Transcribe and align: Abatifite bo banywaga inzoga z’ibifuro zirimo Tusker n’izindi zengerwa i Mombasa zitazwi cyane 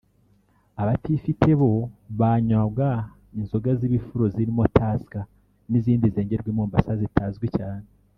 Abatifite 0.81 1.49
bo 1.59 1.71
banywaga 2.19 2.89
inzoga 3.39 3.69
z’ibifuro 3.79 4.23
zirimo 4.35 4.63
Tusker 4.75 5.25
n’izindi 5.69 6.05
zengerwa 6.15 6.49
i 6.53 6.55
Mombasa 6.57 6.91
zitazwi 7.03 7.47
cyane 7.57 7.85